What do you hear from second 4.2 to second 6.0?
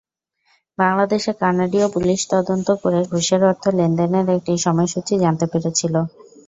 একটি সময়সূচি জানতে পেরেছিল।